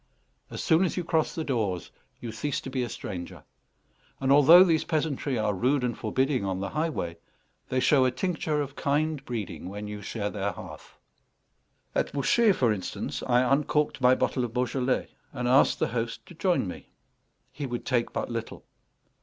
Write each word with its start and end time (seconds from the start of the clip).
As 0.49 0.63
soon 0.63 0.83
as 0.83 0.97
you 0.97 1.03
cross 1.03 1.35
the 1.35 1.43
doors 1.43 1.91
you 2.19 2.31
cease 2.31 2.59
to 2.61 2.71
be 2.71 2.81
a 2.81 2.89
stranger; 2.89 3.43
and 4.19 4.31
although 4.31 4.63
these 4.63 4.83
peasantry 4.83 5.37
are 5.37 5.53
rude 5.53 5.83
and 5.83 5.95
forbidding 5.95 6.43
on 6.43 6.59
the 6.59 6.69
highway, 6.69 7.17
they 7.69 7.79
show 7.79 8.03
a 8.05 8.09
tincture 8.09 8.61
of 8.61 8.75
kind 8.75 9.23
breeding 9.23 9.69
when 9.69 9.87
you 9.87 10.01
share 10.01 10.31
their 10.31 10.53
hearth. 10.53 10.97
At 11.93 12.13
Bouchet, 12.13 12.53
for 12.53 12.73
instance, 12.73 13.21
I 13.27 13.41
uncorked 13.43 14.01
my 14.01 14.15
bottle 14.15 14.43
of 14.43 14.55
Beaujolais, 14.55 15.09
and 15.33 15.47
asked 15.47 15.77
the 15.77 15.89
host 15.89 16.25
to 16.25 16.33
join 16.33 16.67
me. 16.67 16.89
He 17.51 17.67
would 17.67 17.85
take 17.85 18.11
but 18.11 18.27
little. 18.31 18.65